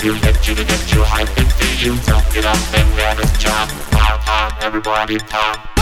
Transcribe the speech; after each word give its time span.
to 0.00 0.18
get 0.20 0.48
you 0.48 0.54
get 0.54 0.94
you 0.94 1.02
high. 1.02 1.24
Think 1.24 1.50
you 1.82 1.96
don't 2.06 2.24
get 2.32 2.44
up 2.44 2.58
and 2.74 2.94
grab 2.94 3.18
a 3.18 3.26
job. 3.38 3.68
Pop, 3.90 4.20
pop, 4.20 4.62
everybody 4.62 5.18
pop. 5.18 5.73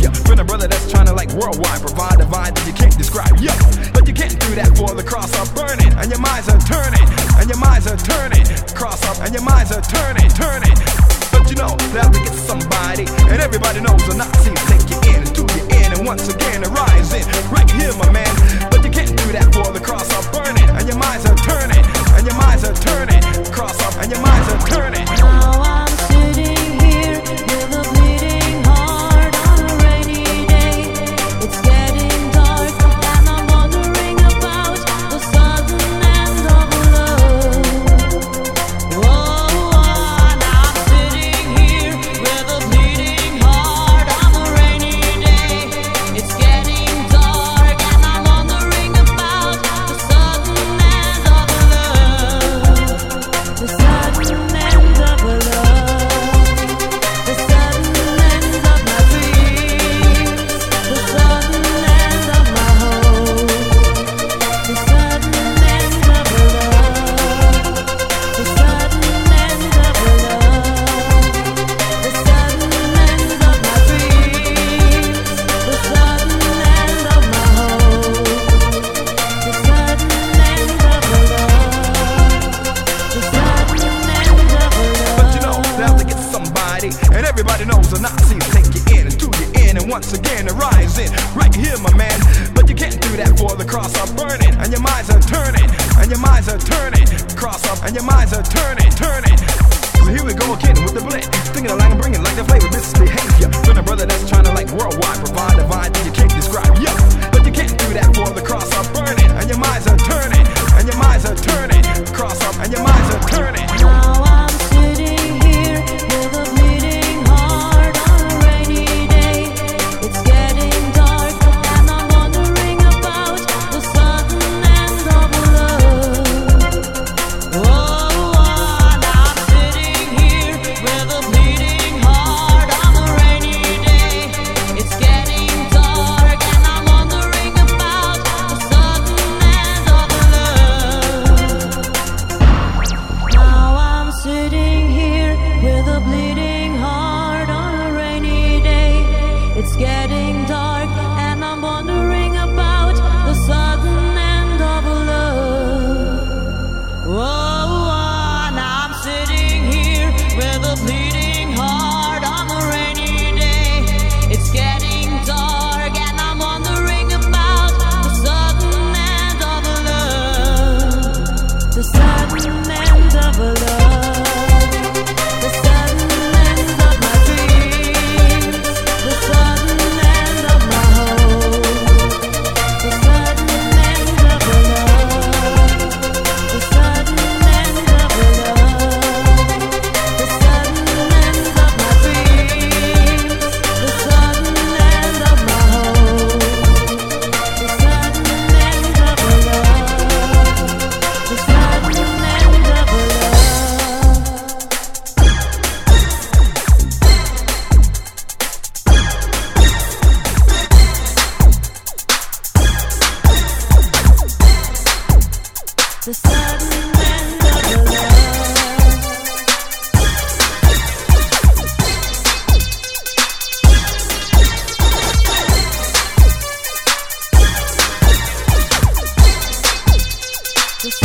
ya. 0.00 0.10
Been 0.24 0.40
a 0.40 0.44
brother 0.44 0.66
that's 0.66 0.90
trying 0.90 1.06
to 1.06 1.14
like 1.14 1.30
worldwide 1.36 1.80
provide 1.80 2.20
a 2.20 2.26
vibe 2.26 2.54
that 2.56 2.66
you 2.66 2.72
can't 2.72 2.96
describe, 2.96 3.36
yo. 3.38 3.52
But 3.92 4.08
you 4.08 4.14
can't 4.14 4.34
do 4.40 4.54
that 4.56 4.72
for 4.76 4.94
the 4.94 5.04
cross 5.04 5.30
are 5.36 5.48
burning 5.54 5.92
and 6.00 6.10
your 6.10 6.20
minds 6.20 6.48
are 6.48 6.60
turning 6.64 7.06
and 7.38 7.46
your 7.48 7.58
minds 7.58 7.86
are 7.86 8.00
turning. 8.00 8.44
Cross 8.74 9.04
up 9.06 9.18
and 9.24 9.32
your 9.34 9.44
minds 9.44 9.72
are 9.72 9.84
turning, 9.84 10.28
turning. 10.32 10.76
But 11.30 11.48
you 11.50 11.56
know 11.56 11.76
that 11.94 12.08
think 12.12 12.24
get 12.24 12.34
somebody 12.34 13.04
and 13.28 13.38
everybody 13.40 13.80
knows 13.80 14.02
the 14.08 14.16
Nazis 14.16 14.58
take 14.66 14.84
you 14.88 14.98
in 15.12 15.20
and 15.22 15.32
do 15.36 15.44
you 15.44 15.64
in 15.84 15.92
and 15.92 16.06
once 16.06 16.28
again 16.28 16.64
arising 16.64 17.24
right 17.52 17.68
here, 17.70 17.94
my 18.00 18.10
man. 18.10 18.29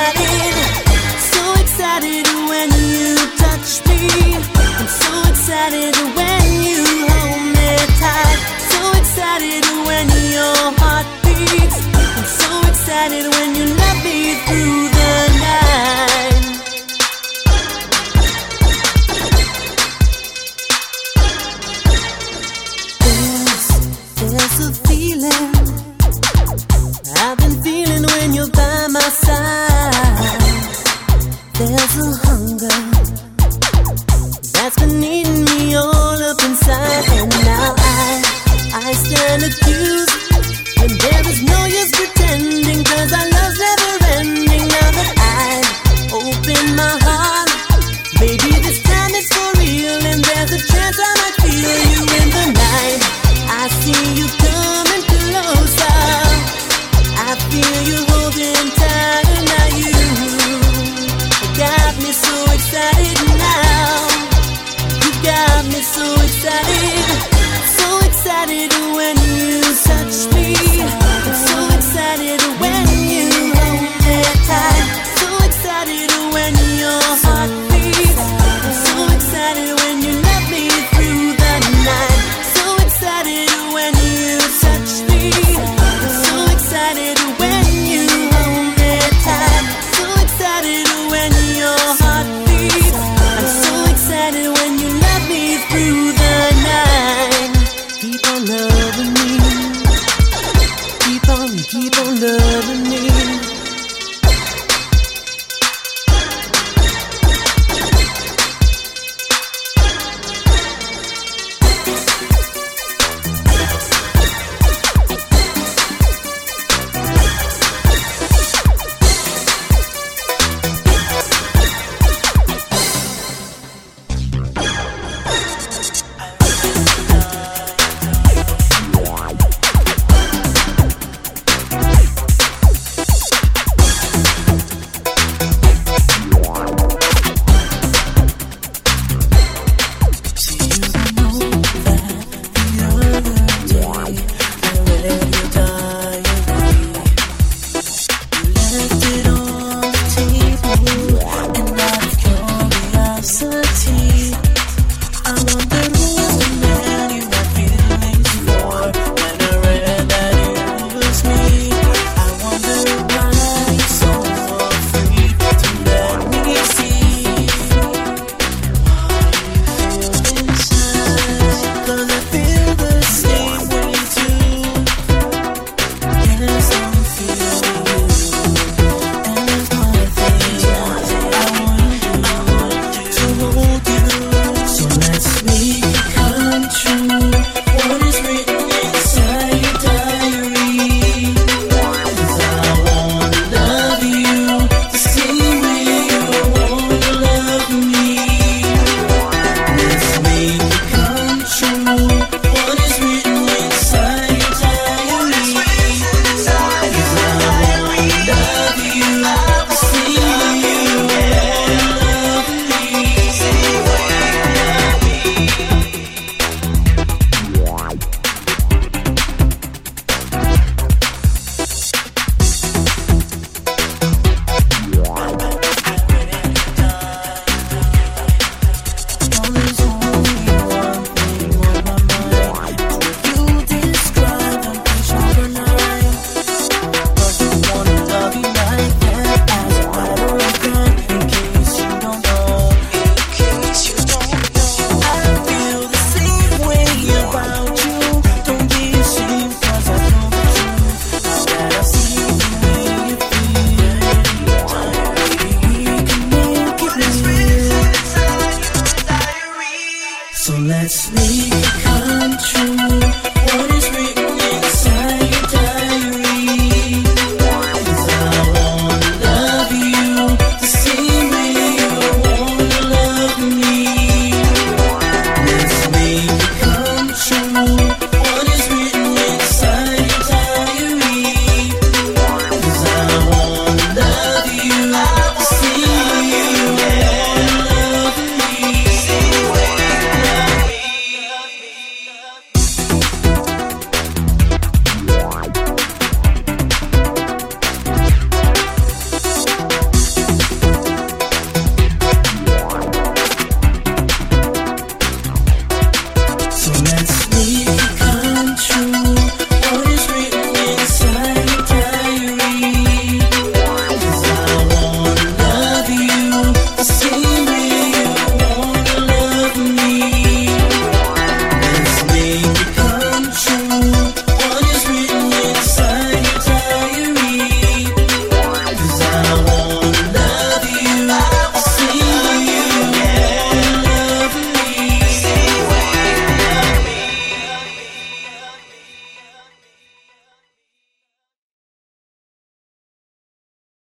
excited, 0.00 0.54
so 1.32 1.42
excited 1.60 2.26
when 2.48 2.70
you 2.72 3.16
touch 3.36 3.84
me. 3.88 4.36
I'm 4.56 4.88
so 4.88 5.28
excited 5.28 5.94
when 6.16 6.62
you 6.62 6.84
hold 7.08 7.42
me 7.56 7.76
tight. 8.00 8.38
So 8.72 8.80
excited 8.98 9.64
when 9.86 10.08
your 10.32 10.56
heart 10.80 11.06
beats. 11.22 11.78
I'm 12.16 12.24
so 12.24 12.68
excited 12.68 13.26
when 13.34 13.54
you 13.54 13.66
love 13.66 14.04
me 14.04 14.34
through. 14.46 14.89